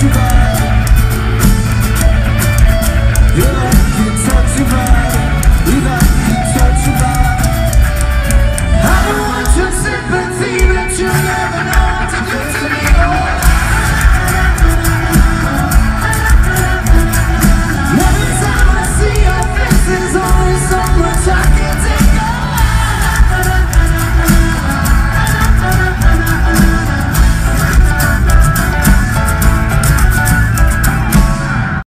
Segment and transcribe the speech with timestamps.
[0.00, 0.59] Portugal